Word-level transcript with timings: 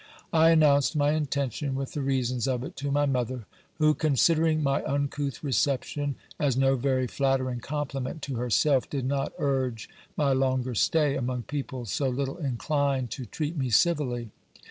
I 0.33 0.49
announced 0.49 0.95
my 0.95 1.11
intention, 1.11 1.75
with 1.75 1.91
the 1.93 2.01
reasons 2.01 2.47
of 2.47 2.63
it, 2.63 2.75
to 2.77 2.89
my 2.91 3.05
mother, 3.05 3.45
who, 3.75 3.93
considering 3.93 4.63
my 4.63 4.81
uncouth 4.83 5.43
reception 5.43 6.15
as 6.39 6.57
no 6.57 6.75
very 6.75 7.05
nattering 7.07 7.61
compliment 7.61 8.23
to 8.23 8.37
herself, 8.37 8.89
did 8.89 9.05
not 9.05 9.31
urge 9.37 9.87
my 10.17 10.33
longer 10.33 10.73
stay 10.73 11.15
among 11.15 11.43
people 11.43 11.85
so 11.85 12.09
little 12.09 12.37
inclined 12.37 13.11
to 13.11 13.27
treat 13.27 13.55
me 13.55 13.69
civilly. 13.69 14.31